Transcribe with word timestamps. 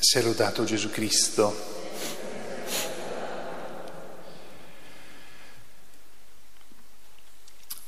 Sia 0.00 0.22
lodato 0.22 0.64
Gesù 0.64 0.88
Cristo. 0.88 1.54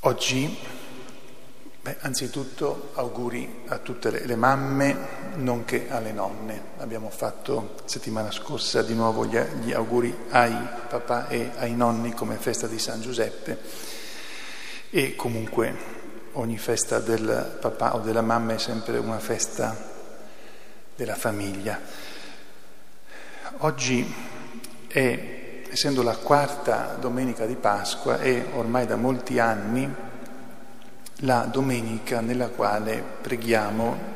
Oggi, 0.01 0.59
beh, 1.81 1.97
anzitutto 2.01 2.91
auguri 2.97 3.63
a 3.69 3.79
tutte 3.79 4.11
le, 4.11 4.27
le, 4.27 4.37
mamme, 4.37 4.95
nonché 5.37 5.91
alle 5.91 6.13
nonne. 6.13 6.63
Abbiamo 6.81 7.09
fatto 7.09 7.77
settimana 7.87 8.31
scorsa 8.31 8.83
di 8.83 8.93
nuovo 8.93 9.25
gli, 9.25 9.39
gli 9.63 9.73
auguri 9.73 10.15
ai 10.33 10.55
papà 10.89 11.29
e 11.29 11.53
ai 11.57 11.75
nonni 11.75 12.13
come 12.13 12.37
festa 12.37 12.67
di 12.67 12.79
San 12.79 13.01
Giuseppe 13.01 13.59
e 14.91 15.17
comunque 15.17 15.75
ogni 16.33 16.59
festa 16.59 16.99
del 16.99 17.57
papà 17.59 17.95
o 17.95 18.01
della 18.01 18.21
mamma 18.21 18.53
è 18.53 18.59
sempre 18.59 18.99
una 18.99 19.19
festa 19.19 19.92
della 20.97 21.15
famiglia. 21.15 21.81
Oggi 23.59 24.15
è, 24.89 25.63
essendo 25.71 26.03
la 26.03 26.17
quarta 26.17 26.97
domenica 26.99 27.47
di 27.47 27.55
Pasqua, 27.55 28.19
è 28.19 28.45
ormai 28.55 28.87
da 28.87 28.97
molti 28.97 29.39
anni 29.39 30.11
la 31.25 31.49
domenica 31.51 32.21
nella 32.21 32.49
quale 32.49 33.03
preghiamo 33.21 34.11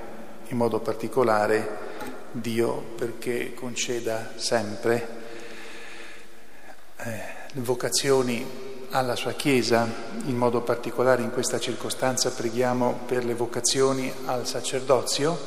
in 0.48 0.56
modo 0.56 0.80
particolare 0.80 1.84
Dio 2.32 2.94
perché 2.96 3.54
conceda 3.54 4.32
sempre 4.36 5.08
eh, 6.98 7.20
vocazioni 7.54 8.64
alla 8.90 9.16
sua 9.16 9.32
Chiesa, 9.32 9.88
in 10.24 10.36
modo 10.36 10.60
particolare 10.62 11.22
in 11.22 11.30
questa 11.30 11.58
circostanza 11.58 12.30
preghiamo 12.30 13.00
per 13.06 13.24
le 13.24 13.34
vocazioni 13.34 14.12
al 14.26 14.46
sacerdozio 14.46 15.38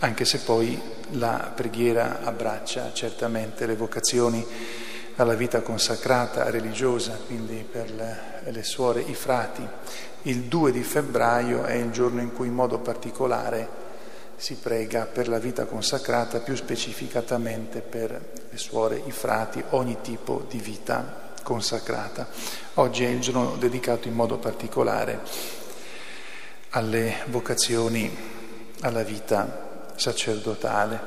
anche 0.00 0.24
se 0.24 0.38
poi 0.38 0.80
la 1.12 1.52
preghiera 1.54 2.20
abbraccia 2.22 2.92
certamente 2.92 3.66
le 3.66 3.76
vocazioni 3.76 4.44
alla 5.16 5.34
vita 5.34 5.60
consacrata, 5.60 6.48
religiosa, 6.48 7.18
quindi 7.26 7.66
per 7.70 7.90
le, 8.44 8.62
suore, 8.62 9.00
i 9.02 9.14
frati. 9.14 9.66
Il 10.22 10.44
2 10.44 10.72
di 10.72 10.82
febbraio 10.82 11.64
è 11.64 11.74
il 11.74 11.90
giorno 11.90 12.22
in 12.22 12.32
cui 12.32 12.46
in 12.46 12.54
modo 12.54 12.78
particolare 12.78 13.68
si 14.36 14.54
prega 14.54 15.04
per 15.04 15.28
la 15.28 15.38
vita 15.38 15.66
consacrata, 15.66 16.40
più 16.40 16.54
specificatamente 16.56 17.82
per 17.82 18.32
le 18.48 18.56
suore, 18.56 19.02
i 19.04 19.10
frati, 19.10 19.62
ogni 19.70 19.98
tipo 20.00 20.46
di 20.48 20.58
vita 20.58 21.32
consacrata. 21.42 22.26
Oggi 22.74 23.04
è 23.04 23.08
il 23.08 23.20
giorno 23.20 23.56
dedicato 23.58 24.08
in 24.08 24.14
modo 24.14 24.38
particolare 24.38 25.20
alle 26.70 27.16
vocazioni 27.26 28.38
alla 28.80 29.02
vita 29.02 29.68
sacerdotale. 30.00 31.00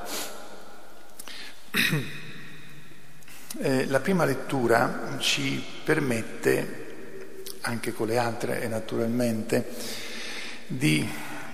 Eh, 3.60 3.86
la 3.88 4.00
prima 4.00 4.26
lettura 4.26 5.16
ci 5.20 5.64
permette, 5.84 7.12
anche 7.62 7.94
con 7.94 8.08
le 8.08 8.18
altre 8.18 8.68
naturalmente, 8.68 9.68
di 10.68 11.08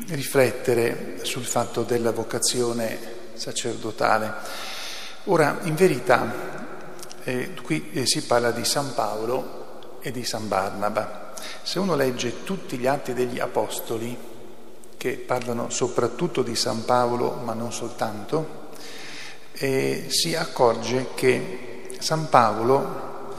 riflettere 0.08 1.20
sul 1.23 1.45
fatto 1.45 1.84
della 1.84 2.12
vocazione 2.12 2.98
sacerdotale. 3.34 4.34
Ora, 5.26 5.60
in 5.64 5.76
verità, 5.76 6.78
eh, 7.23 7.54
qui 7.62 7.90
eh, 7.92 8.06
si 8.06 8.23
parla 8.23 8.52
di 8.52 8.66
San 8.66 8.94
Paolo 8.94 10.00
e 10.02 10.12
di 10.12 10.23
San 10.23 10.48
Barnaba. 10.48 11.34
Se 11.64 11.80
uno 11.80 11.95
legge 11.95 12.44
tutti 12.44 12.78
gli 12.78 12.88
atti 12.88 13.14
degli 13.14 13.40
Apostoli, 13.40 14.39
che 14.99 15.14
parlano 15.14 15.70
soprattutto 15.70 16.43
di 16.43 16.58
San 16.58 16.83
Paolo, 16.83 17.36
ma 17.36 17.54
non 17.54 17.71
soltanto, 17.71 18.67
e 19.54 20.08
si 20.10 20.36
accorge 20.36 21.11
che 21.15 21.87
San 21.99 22.27
Paolo 22.27 23.38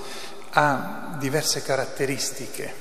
ha 0.53 1.17
diverse 1.19 1.63
caratteristiche, 1.63 2.75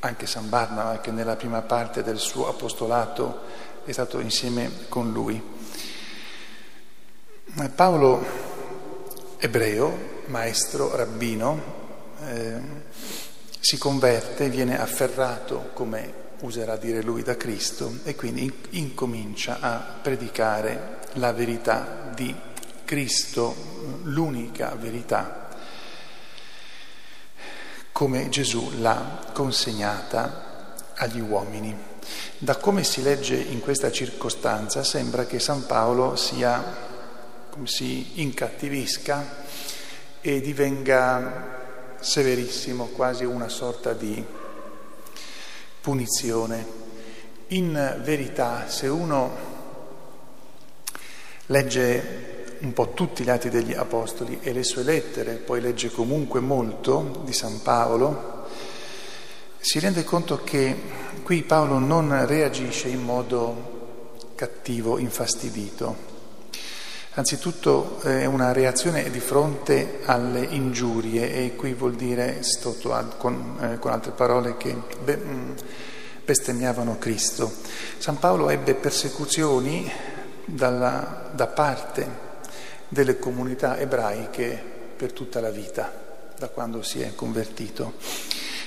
anche 0.00 0.26
San 0.26 0.50
Barnaba, 0.50 1.00
che 1.00 1.10
nella 1.10 1.36
prima 1.36 1.62
parte 1.62 2.02
del 2.02 2.18
suo 2.18 2.48
apostolato 2.48 3.40
è 3.86 3.92
stato 3.92 4.20
insieme 4.20 4.70
con 4.90 5.10
lui. 5.10 5.42
Paolo, 7.74 8.26
ebreo, 9.38 10.20
maestro, 10.26 10.94
rabbino, 10.94 11.62
eh, 12.26 12.60
si 13.58 13.78
converte, 13.78 14.50
viene 14.50 14.78
afferrato 14.78 15.70
come 15.72 16.20
userà 16.42 16.76
dire 16.76 17.02
lui 17.02 17.22
da 17.22 17.36
Cristo 17.36 17.98
e 18.04 18.14
quindi 18.14 18.52
incomincia 18.70 19.58
a 19.60 19.98
predicare 20.00 21.00
la 21.14 21.32
verità 21.32 22.10
di 22.14 22.34
Cristo, 22.84 23.54
l'unica 24.04 24.74
verità, 24.78 25.48
come 27.92 28.28
Gesù 28.28 28.72
l'ha 28.78 29.30
consegnata 29.32 30.74
agli 30.94 31.20
uomini. 31.20 31.90
Da 32.38 32.56
come 32.56 32.82
si 32.82 33.02
legge 33.02 33.36
in 33.36 33.60
questa 33.60 33.92
circostanza 33.92 34.82
sembra 34.82 35.26
che 35.26 35.38
San 35.38 35.64
Paolo 35.66 36.16
sia, 36.16 36.90
si 37.64 38.20
incattivisca 38.20 39.44
e 40.20 40.40
divenga 40.40 41.60
severissimo, 42.00 42.86
quasi 42.86 43.24
una 43.24 43.48
sorta 43.48 43.92
di 43.92 44.40
punizione. 45.82 46.80
In 47.48 48.00
verità, 48.02 48.68
se 48.68 48.86
uno 48.86 49.30
legge 51.46 52.56
un 52.60 52.72
po' 52.72 52.92
tutti 52.92 53.24
gli 53.24 53.28
atti 53.28 53.50
degli 53.50 53.74
Apostoli 53.74 54.38
e 54.40 54.52
le 54.52 54.62
sue 54.62 54.84
lettere, 54.84 55.34
poi 55.34 55.60
legge 55.60 55.90
comunque 55.90 56.40
molto 56.40 57.22
di 57.24 57.32
San 57.32 57.60
Paolo, 57.60 58.46
si 59.58 59.78
rende 59.80 60.04
conto 60.04 60.42
che 60.42 60.74
qui 61.22 61.42
Paolo 61.42 61.78
non 61.78 62.26
reagisce 62.26 62.88
in 62.88 63.02
modo 63.02 64.06
cattivo, 64.34 64.98
infastidito. 64.98 66.11
Anzitutto 67.14 68.00
è 68.00 68.24
una 68.24 68.52
reazione 68.52 69.10
di 69.10 69.20
fronte 69.20 70.00
alle 70.06 70.40
ingiurie 70.40 71.34
e 71.34 71.56
qui 71.56 71.74
vuol 71.74 71.94
dire, 71.94 72.40
con, 73.18 73.58
eh, 73.60 73.78
con 73.78 73.92
altre 73.92 74.12
parole, 74.12 74.56
che 74.56 74.74
mm, 74.74 75.52
bestemmiavano 76.24 76.96
Cristo. 76.96 77.52
San 77.98 78.18
Paolo 78.18 78.48
ebbe 78.48 78.72
persecuzioni 78.72 79.92
dalla, 80.46 81.30
da 81.34 81.48
parte 81.48 82.08
delle 82.88 83.18
comunità 83.18 83.78
ebraiche 83.78 84.58
per 84.96 85.12
tutta 85.12 85.42
la 85.42 85.50
vita, 85.50 85.92
da 86.38 86.48
quando 86.48 86.80
si 86.80 87.02
è 87.02 87.14
convertito, 87.14 87.92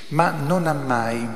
ma 0.10 0.30
non 0.30 0.68
ha 0.68 0.74
mai 0.74 1.28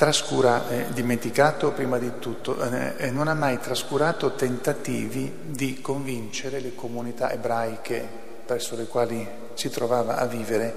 trascura, 0.00 0.66
eh, 0.70 0.86
dimenticato 0.94 1.72
prima 1.72 1.98
di 1.98 2.12
tutto, 2.20 2.58
eh, 2.58 3.10
non 3.10 3.28
ha 3.28 3.34
mai 3.34 3.58
trascurato 3.58 4.32
tentativi 4.32 5.30
di 5.48 5.82
convincere 5.82 6.58
le 6.60 6.74
comunità 6.74 7.30
ebraiche 7.30 8.08
presso 8.46 8.76
le 8.76 8.86
quali 8.86 9.28
si 9.52 9.68
trovava 9.68 10.16
a 10.16 10.24
vivere 10.24 10.74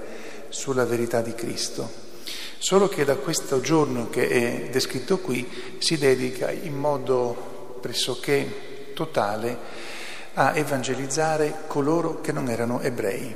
sulla 0.50 0.84
verità 0.84 1.22
di 1.22 1.34
Cristo. 1.34 1.90
Solo 2.58 2.86
che 2.88 3.06
da 3.06 3.16
questo 3.16 3.62
giorno 3.62 4.10
che 4.10 4.28
è 4.28 4.68
descritto 4.68 5.16
qui 5.16 5.78
si 5.78 5.96
dedica 5.96 6.50
in 6.50 6.74
modo 6.74 7.78
pressoché 7.80 8.92
totale 8.92 9.56
a 10.34 10.54
evangelizzare 10.54 11.60
coloro 11.66 12.20
che 12.20 12.30
non 12.32 12.50
erano 12.50 12.82
ebrei, 12.82 13.34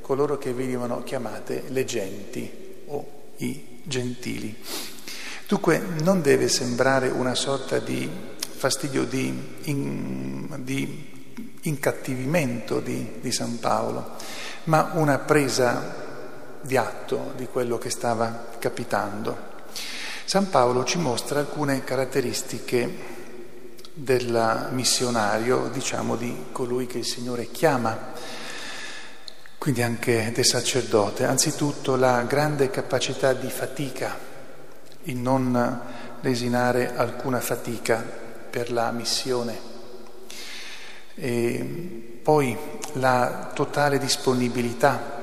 coloro 0.00 0.38
che 0.38 0.52
venivano 0.52 1.04
chiamate 1.04 1.66
le 1.68 1.84
genti 1.84 2.82
o 2.88 3.06
i 3.36 3.82
gentili. 3.84 4.89
Dunque 5.50 5.82
non 6.02 6.22
deve 6.22 6.46
sembrare 6.46 7.08
una 7.08 7.34
sorta 7.34 7.80
di 7.80 8.08
fastidio, 8.38 9.02
di, 9.02 9.56
in, 9.62 10.46
di 10.58 11.10
incattivimento 11.62 12.78
di, 12.78 13.14
di 13.20 13.32
San 13.32 13.58
Paolo, 13.58 14.14
ma 14.64 14.92
una 14.94 15.18
presa 15.18 16.60
di 16.60 16.76
atto 16.76 17.32
di 17.34 17.46
quello 17.46 17.78
che 17.78 17.90
stava 17.90 18.46
capitando. 18.60 19.36
San 20.24 20.50
Paolo 20.50 20.84
ci 20.84 20.98
mostra 20.98 21.40
alcune 21.40 21.82
caratteristiche 21.82 22.88
del 23.92 24.68
missionario, 24.70 25.68
diciamo 25.72 26.14
di 26.14 26.44
colui 26.52 26.86
che 26.86 26.98
il 26.98 27.06
Signore 27.06 27.50
chiama, 27.50 28.12
quindi 29.58 29.82
anche 29.82 30.30
del 30.32 30.46
sacerdote. 30.46 31.24
Anzitutto 31.24 31.96
la 31.96 32.22
grande 32.22 32.70
capacità 32.70 33.32
di 33.32 33.50
fatica 33.50 34.29
il 35.04 35.16
non 35.16 35.80
lesinare 36.20 36.94
alcuna 36.94 37.40
fatica 37.40 38.04
per 38.50 38.72
la 38.72 38.90
missione. 38.90 39.58
E 41.14 42.18
poi 42.22 42.56
la 42.94 43.50
totale 43.54 43.98
disponibilità, 43.98 45.18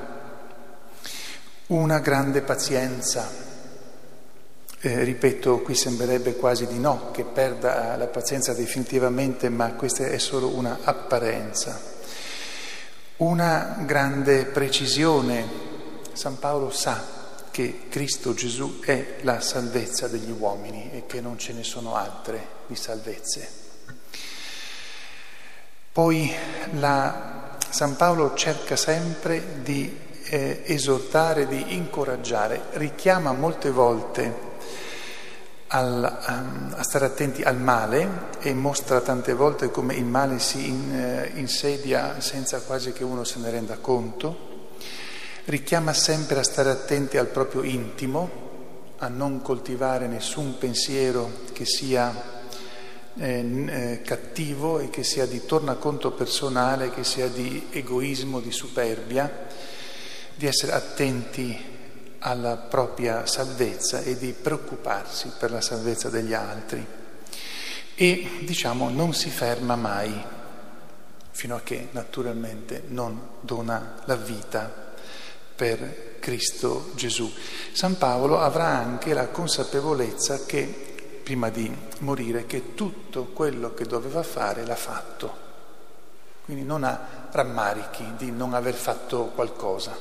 una 1.68 1.98
grande 1.98 2.42
pazienza, 2.42 3.46
Eh, 4.80 5.02
ripeto, 5.02 5.62
qui 5.62 5.74
sembrerebbe 5.74 6.36
quasi 6.36 6.64
di 6.68 6.78
no, 6.78 7.10
che 7.10 7.24
perda 7.24 7.96
la 7.96 8.06
pazienza 8.06 8.54
definitivamente, 8.54 9.48
ma 9.48 9.72
questa 9.72 10.06
è 10.06 10.18
solo 10.18 10.54
una 10.54 10.78
apparenza. 10.84 11.80
Una 13.16 13.82
grande 13.84 14.44
precisione. 14.44 15.44
San 16.12 16.38
Paolo 16.38 16.70
sa 16.70 17.17
che 17.58 17.88
Cristo 17.88 18.34
Gesù 18.34 18.78
è 18.78 19.16
la 19.22 19.40
salvezza 19.40 20.06
degli 20.06 20.30
uomini 20.30 20.92
e 20.92 21.06
che 21.06 21.20
non 21.20 21.38
ce 21.38 21.52
ne 21.52 21.64
sono 21.64 21.96
altre 21.96 22.46
di 22.68 22.76
salvezze. 22.76 23.48
Poi 25.90 26.32
la, 26.78 27.56
San 27.68 27.96
Paolo 27.96 28.34
cerca 28.34 28.76
sempre 28.76 29.60
di 29.60 29.92
eh, 30.26 30.62
esortare, 30.66 31.48
di 31.48 31.74
incoraggiare, 31.74 32.66
richiama 32.74 33.32
molte 33.32 33.72
volte 33.72 34.34
al, 35.66 36.18
um, 36.28 36.74
a 36.76 36.82
stare 36.84 37.06
attenti 37.06 37.42
al 37.42 37.58
male 37.58 38.28
e 38.38 38.54
mostra 38.54 39.00
tante 39.00 39.32
volte 39.32 39.72
come 39.72 39.96
il 39.96 40.04
male 40.04 40.38
si 40.38 40.68
in, 40.68 40.94
eh, 40.94 41.32
insedia 41.34 42.20
senza 42.20 42.60
quasi 42.60 42.92
che 42.92 43.02
uno 43.02 43.24
se 43.24 43.40
ne 43.40 43.50
renda 43.50 43.78
conto, 43.78 44.47
richiama 45.48 45.94
sempre 45.94 46.40
a 46.40 46.42
stare 46.42 46.68
attenti 46.68 47.16
al 47.16 47.28
proprio 47.28 47.62
intimo, 47.62 48.46
a 48.98 49.08
non 49.08 49.40
coltivare 49.40 50.06
nessun 50.06 50.58
pensiero 50.58 51.30
che 51.54 51.64
sia 51.64 52.36
eh, 53.16 53.64
eh, 53.66 54.02
cattivo 54.02 54.78
e 54.78 54.90
che 54.90 55.02
sia 55.02 55.24
di 55.24 55.46
tornaconto 55.46 56.12
personale, 56.12 56.90
che 56.90 57.02
sia 57.02 57.28
di 57.28 57.68
egoismo, 57.70 58.40
di 58.40 58.52
superbia, 58.52 59.46
di 60.34 60.46
essere 60.46 60.72
attenti 60.72 61.76
alla 62.18 62.56
propria 62.56 63.24
salvezza 63.24 64.02
e 64.02 64.18
di 64.18 64.32
preoccuparsi 64.32 65.32
per 65.38 65.50
la 65.50 65.62
salvezza 65.62 66.10
degli 66.10 66.34
altri. 66.34 66.84
E 67.94 68.28
diciamo 68.42 68.90
non 68.90 69.14
si 69.14 69.30
ferma 69.30 69.76
mai 69.76 70.12
fino 71.30 71.56
a 71.56 71.62
che 71.62 71.88
naturalmente 71.92 72.82
non 72.88 73.18
dona 73.40 74.02
la 74.04 74.16
vita 74.16 74.87
per 75.58 76.18
Cristo 76.20 76.92
Gesù. 76.94 77.28
San 77.72 77.98
Paolo 77.98 78.38
avrà 78.38 78.68
anche 78.68 79.12
la 79.12 79.26
consapevolezza 79.26 80.44
che, 80.46 81.20
prima 81.24 81.48
di 81.48 81.68
morire, 81.98 82.46
che 82.46 82.76
tutto 82.76 83.24
quello 83.32 83.74
che 83.74 83.84
doveva 83.84 84.22
fare 84.22 84.64
l'ha 84.64 84.76
fatto. 84.76 85.46
Quindi 86.44 86.62
non 86.62 86.84
ha 86.84 87.26
rammarichi 87.32 88.04
di 88.16 88.30
non 88.30 88.54
aver 88.54 88.74
fatto 88.74 89.32
qualcosa 89.34 89.98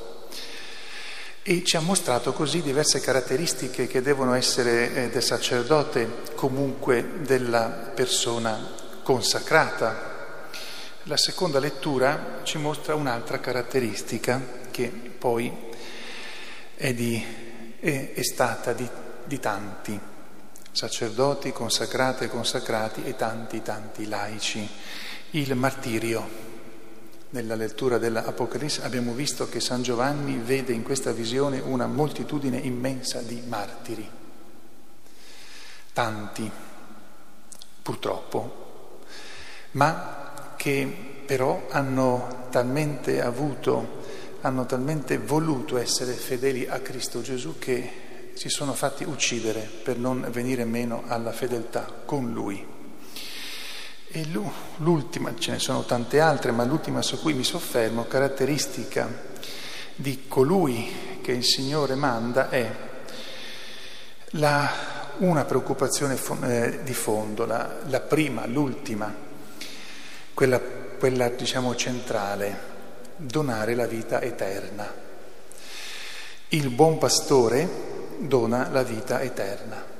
e 1.41 1.63
ci 1.63 1.75
ha 1.75 1.79
mostrato 1.79 2.33
così 2.33 2.61
diverse 2.61 2.99
caratteristiche 2.99 3.87
che 3.87 4.01
devono 4.01 4.33
essere 4.33 4.93
eh, 4.93 5.09
del 5.09 5.23
sacerdote, 5.23 6.23
comunque 6.35 7.21
della 7.21 7.67
persona 7.95 8.59
consacrata. 9.01 10.15
La 11.03 11.17
seconda 11.17 11.59
lettura 11.59 12.41
ci 12.43 12.59
mostra 12.59 12.93
un'altra 12.95 13.39
caratteristica 13.39 14.66
che 14.77 14.89
poi 14.89 15.51
è, 16.75 16.93
di, 16.93 17.23
è, 17.79 18.11
è 18.13 18.23
stata 18.23 18.73
di, 18.73 18.87
di 19.25 19.39
tanti 19.39 19.99
sacerdoti, 20.71 21.51
consacrate, 21.51 22.29
consacrati 22.29 23.03
e 23.03 23.15
tanti, 23.15 23.63
tanti 23.63 24.07
laici, 24.07 24.69
il 25.31 25.55
martirio. 25.55 26.45
Nella 27.29 27.55
lettura 27.55 27.97
dell'Apocalisse 27.97 28.83
abbiamo 28.83 29.13
visto 29.13 29.49
che 29.49 29.59
San 29.59 29.81
Giovanni 29.81 30.37
vede 30.37 30.73
in 30.73 30.83
questa 30.83 31.11
visione 31.11 31.59
una 31.59 31.87
moltitudine 31.87 32.57
immensa 32.57 33.21
di 33.21 33.41
martiri, 33.47 34.07
tanti 35.91 36.49
purtroppo, 37.81 38.99
ma 39.71 40.53
che 40.55 41.15
però 41.25 41.65
hanno 41.69 42.45
talmente 42.51 43.21
avuto, 43.21 43.96
hanno 44.47 44.65
talmente 44.65 45.17
voluto 45.17 45.77
essere 45.77 46.13
fedeli 46.13 46.65
a 46.67 46.79
Cristo 46.79 47.21
Gesù 47.21 47.59
che 47.59 48.31
si 48.33 48.47
sono 48.47 48.73
fatti 48.73 49.03
uccidere 49.03 49.59
per 49.59 49.97
non 49.97 50.25
venire 50.31 50.63
meno 50.63 51.03
alla 51.07 51.33
fedeltà 51.33 51.85
con 52.05 52.31
Lui. 52.31 52.65
E 54.09 54.25
l'ultima, 54.77 55.33
ce 55.37 55.51
ne 55.51 55.59
sono 55.59 55.83
tante 55.83 56.21
altre, 56.21 56.51
ma 56.51 56.63
l'ultima 56.63 57.01
su 57.01 57.19
cui 57.19 57.33
mi 57.33 57.43
soffermo, 57.43 58.05
caratteristica 58.05 59.09
di 59.95 60.27
colui 60.29 61.19
che 61.21 61.33
il 61.33 61.43
Signore 61.43 61.95
manda 61.95 62.49
è 62.49 62.71
la, 64.31 64.71
una 65.17 65.43
preoccupazione 65.43 66.17
eh, 66.43 66.83
di 66.83 66.93
fondo, 66.93 67.45
la, 67.45 67.79
la 67.87 67.99
prima, 67.99 68.45
l'ultima, 68.45 69.13
quella, 70.33 70.59
quella 70.59 71.27
diciamo 71.27 71.75
centrale, 71.75 72.75
donare 73.17 73.75
la 73.75 73.87
vita 73.87 74.21
eterna. 74.21 75.05
Il 76.49 76.69
buon 76.69 76.97
pastore 76.97 77.67
dona 78.19 78.69
la 78.71 78.83
vita 78.83 79.21
eterna. 79.21 79.95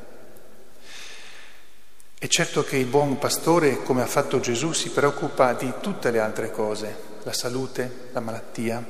È 2.19 2.28
certo 2.28 2.64
che 2.64 2.78
il 2.78 2.86
buon 2.86 3.19
pastore, 3.19 3.84
come 3.84 4.02
ha 4.02 4.08
fatto 4.08 4.40
Gesù, 4.40 4.72
si 4.72 4.90
preoccupa 4.90 5.54
di 5.54 5.72
tutte 5.81 6.10
le 6.10 6.19
altre 6.19 6.50
cose, 6.50 6.96
la 7.24 7.34
salute, 7.34 8.10
la 8.12 8.22
malattia, 8.22 8.84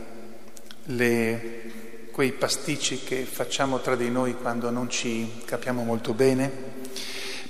le, 0.83 2.09
quei 2.11 2.31
pasticci 2.31 3.03
che 3.03 3.25
facciamo 3.25 3.81
tra 3.81 3.95
di 3.95 4.09
noi 4.09 4.35
quando 4.35 4.69
non 4.69 4.89
ci 4.89 5.41
capiamo 5.43 5.83
molto 5.83 6.13
bene, 6.13 6.75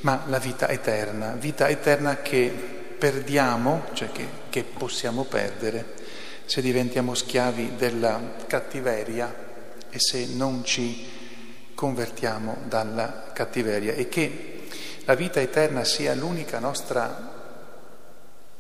ma 0.02 0.24
la 0.28 0.40
vita 0.40 0.68
eterna, 0.70 1.34
vita 1.34 1.68
eterna 1.68 2.22
che 2.22 2.52
perdiamo, 2.98 3.84
cioè 3.94 4.12
che, 4.12 4.28
che 4.50 4.64
possiamo 4.64 5.26
perdere 5.26 5.97
se 6.48 6.62
diventiamo 6.62 7.14
schiavi 7.14 7.76
della 7.76 8.36
cattiveria 8.48 9.46
e 9.90 10.00
se 10.00 10.28
non 10.28 10.64
ci 10.64 11.06
convertiamo 11.76 12.60
dalla 12.68 13.32
cattiveria. 13.34 13.94
E 13.94 14.08
che 14.08 14.64
la 15.04 15.14
vita 15.14 15.42
eterna 15.42 15.84
sia 15.84 16.16
l'unica 16.16 16.60
nostra 16.60 17.36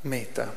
meta, 0.01 0.53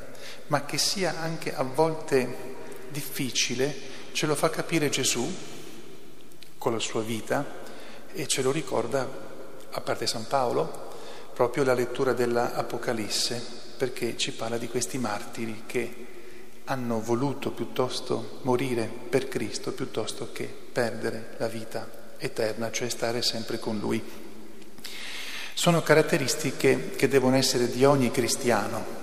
ma 0.48 0.64
che 0.64 0.76
sia 0.76 1.20
anche 1.20 1.54
a 1.54 1.62
volte 1.62 2.56
difficile, 2.88 3.74
ce 4.10 4.26
lo 4.26 4.34
fa 4.34 4.50
capire 4.50 4.88
Gesù 4.88 5.32
con 6.58 6.72
la 6.72 6.80
sua 6.80 7.02
vita 7.02 7.46
e 8.12 8.26
ce 8.26 8.42
lo 8.42 8.50
ricorda, 8.50 9.08
a 9.70 9.80
parte 9.80 10.08
San 10.08 10.26
Paolo, 10.26 10.88
proprio 11.32 11.62
la 11.62 11.74
lettura 11.74 12.12
dell'Apocalisse, 12.12 13.40
perché 13.76 14.16
ci 14.16 14.32
parla 14.32 14.58
di 14.58 14.68
questi 14.68 14.98
martiri 14.98 15.62
che 15.64 16.06
hanno 16.70 17.00
voluto 17.00 17.50
piuttosto 17.50 18.38
morire 18.42 18.88
per 19.08 19.26
Cristo 19.26 19.72
piuttosto 19.72 20.30
che 20.32 20.44
perdere 20.44 21.34
la 21.38 21.48
vita 21.48 22.14
eterna, 22.16 22.70
cioè 22.70 22.88
stare 22.88 23.22
sempre 23.22 23.58
con 23.58 23.78
Lui. 23.78 24.00
Sono 25.52 25.82
caratteristiche 25.82 26.90
che 26.94 27.08
devono 27.08 27.34
essere 27.34 27.68
di 27.68 27.84
ogni 27.84 28.12
cristiano 28.12 28.98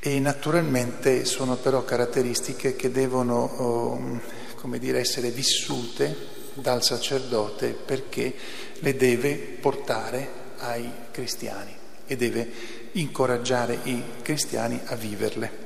e 0.00 0.18
naturalmente 0.18 1.24
sono 1.24 1.56
però 1.56 1.84
caratteristiche 1.84 2.74
che 2.74 2.90
devono, 2.90 3.44
oh, 3.44 4.20
come 4.56 4.80
dire, 4.80 4.98
essere 4.98 5.30
vissute 5.30 6.34
dal 6.54 6.82
sacerdote 6.82 7.68
perché 7.68 8.34
le 8.80 8.96
deve 8.96 9.36
portare 9.36 10.28
ai 10.58 10.90
cristiani 11.12 11.72
e 12.04 12.16
deve 12.16 12.50
incoraggiare 12.92 13.78
i 13.84 14.02
cristiani 14.22 14.80
a 14.86 14.96
viverle. 14.96 15.65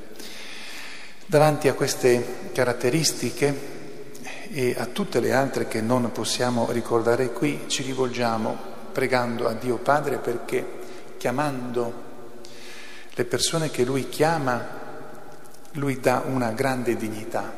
Davanti 1.30 1.68
a 1.68 1.75
queste 1.75 2.50
caratteristiche 2.52 3.54
e 4.50 4.75
a 4.76 4.87
tutte 4.87 5.20
le 5.20 5.32
altre 5.32 5.68
che 5.68 5.80
non 5.80 6.10
possiamo 6.10 6.72
ricordare 6.72 7.30
qui, 7.30 7.66
ci 7.68 7.84
rivolgiamo 7.84 8.56
pregando 8.90 9.46
a 9.46 9.52
Dio 9.52 9.76
Padre 9.76 10.16
perché 10.16 10.66
chiamando 11.18 11.92
le 13.14 13.25
persone 13.26 13.70
che 13.70 13.84
Lui 13.84 14.08
chiama, 14.08 14.60
Lui 15.75 16.00
dà 16.00 16.25
una 16.26 16.50
grande 16.50 16.96
dignità. 16.96 17.49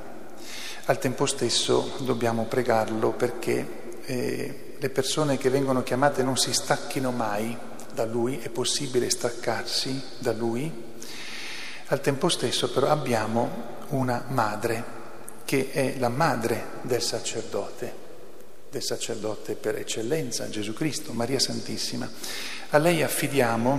Al 0.85 0.99
tempo 0.99 1.25
stesso 1.25 1.93
dobbiamo 2.01 2.45
pregarlo 2.45 3.13
perché 3.13 3.67
eh, 4.05 4.75
le 4.79 4.91
persone 4.91 5.39
che 5.39 5.49
vengono 5.49 5.83
chiamate 5.83 6.23
non 6.23 6.37
si 6.37 6.53
stacchino 6.53 7.11
mai 7.11 7.57
da 7.95 8.05
Lui, 8.05 8.39
è 8.39 8.51
possibile 8.51 9.09
staccarsi 9.09 9.99
da 10.19 10.35
Lui. 10.35 10.91
Al 11.87 12.01
tempo 12.01 12.29
stesso 12.29 12.71
però 12.71 12.89
abbiamo 12.89 13.71
una 13.89 14.25
madre 14.29 15.01
che 15.45 15.71
è 15.71 15.97
la 15.99 16.09
madre 16.09 16.79
del 16.83 17.03
sacerdote 17.03 18.03
del 18.73 18.83
sacerdote 18.83 19.55
per 19.55 19.77
eccellenza, 19.77 20.49
Gesù 20.49 20.73
Cristo, 20.73 21.13
Maria 21.13 21.39
Santissima. 21.39 22.11
A 22.71 22.79
lei 22.79 23.03
affidiamo 23.03 23.79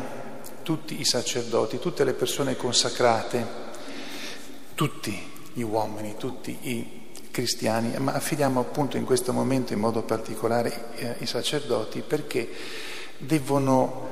tutti 0.62 1.00
i 1.00 1.03
sacerdoti, 1.03 1.79
tutte 1.79 2.03
le 2.03 2.13
persone 2.13 2.55
consacrate, 2.55 3.43
tutti 4.75 5.31
gli 5.51 5.63
uomini, 5.63 6.15
tutti 6.15 6.55
i 6.62 7.01
cristiani, 7.31 7.98
ma 7.98 8.13
affidiamo 8.13 8.60
appunto 8.60 8.98
in 8.98 9.03
questo 9.03 9.33
momento 9.33 9.74
in 9.74 9.79
modo 9.79 10.03
particolare 10.03 10.95
eh, 10.95 11.15
i 11.22 11.25
sacerdoti 11.25 12.03
perché 12.05 12.48
devono 13.17 14.10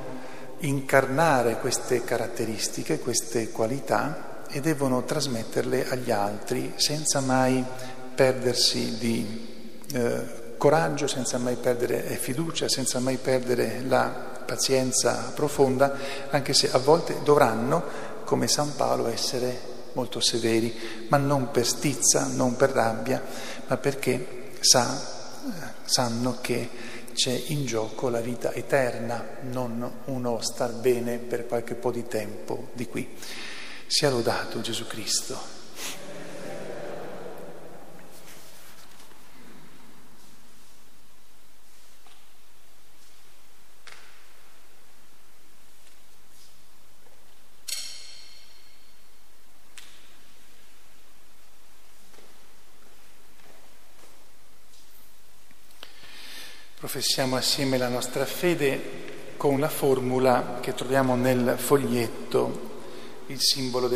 incarnare 0.62 1.58
queste 1.60 2.04
caratteristiche, 2.04 3.00
queste 3.00 3.52
qualità 3.52 4.44
e 4.50 4.60
devono 4.60 5.04
trasmetterle 5.04 5.88
agli 5.90 6.12
altri 6.12 6.74
senza 6.76 7.22
mai 7.22 7.64
perdersi 8.14 8.98
di 8.98 9.48
eh, 9.94 10.56
coraggio, 10.58 11.08
senza 11.08 11.38
mai 11.38 11.56
perdere 11.56 12.02
fiducia, 12.18 12.68
senza 12.70 13.00
mai 13.00 13.18
perdere 13.18 13.82
la 13.88 14.30
pazienza 14.46 15.32
profonda, 15.34 15.94
anche 16.30 16.54
se 16.54 16.72
a 16.72 16.78
volte 16.78 17.20
dovranno, 17.24 17.84
come 18.26 18.48
San 18.48 18.76
Paolo, 18.76 19.08
essere 19.08 19.70
molto 19.94 20.20
severi, 20.20 21.08
ma 21.08 21.18
non 21.18 21.52
per 21.52 21.66
stizza, 21.66 22.28
non 22.34 22.56
per 22.56 22.72
rabbia, 22.72 23.22
ma 23.68 23.78
perché 23.78 24.50
sa, 24.60 25.02
sanno 25.84 26.38
che 26.42 26.70
c'è 27.22 27.40
in 27.50 27.68
gioco 27.68 28.10
la 28.10 28.20
vita 28.20 28.52
eterna, 28.52 29.24
non 29.52 30.00
uno 30.06 30.42
star 30.42 30.72
bene 30.72 31.20
per 31.20 31.46
qualche 31.46 31.76
po' 31.76 31.92
di 31.92 32.08
tempo 32.08 32.70
di 32.74 32.88
qui. 32.88 33.08
Sia 33.86 34.10
lodato 34.10 34.60
Gesù 34.60 34.88
Cristo. 34.88 35.61
Professiamo 56.82 57.36
assieme 57.36 57.78
la 57.78 57.90
nostra 57.90 58.26
fede 58.26 58.82
con 59.38 59.60
la 59.60 59.70
formula 59.70 60.58
che 60.62 60.74
troviamo 60.74 61.16
nel 61.16 61.54
foglietto, 61.56 62.70
il 63.28 63.40
simbolo 63.40 63.88
del 63.88 63.90